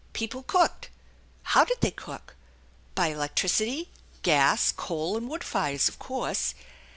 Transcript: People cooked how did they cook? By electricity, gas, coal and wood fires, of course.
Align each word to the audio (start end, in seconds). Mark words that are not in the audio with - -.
People 0.13 0.41
cooked 0.41 0.89
how 1.43 1.63
did 1.63 1.81
they 1.81 1.91
cook? 1.91 2.35
By 2.95 3.09
electricity, 3.09 3.91
gas, 4.23 4.71
coal 4.71 5.15
and 5.15 5.29
wood 5.29 5.43
fires, 5.43 5.87
of 5.87 5.99
course. 5.99 6.55